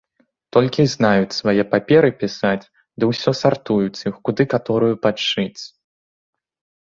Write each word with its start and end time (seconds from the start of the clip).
Толькі 0.55 0.79
й 0.83 0.89
знаюць 0.93 1.35
свае 1.39 1.63
паперы 1.73 2.09
пісаць 2.23 2.69
ды 3.03 3.11
ўсё 3.11 3.31
сартуюць 3.41 4.03
іх, 4.11 4.15
куды 4.29 4.43
каторую 4.57 4.91
падшыць. 5.03 5.61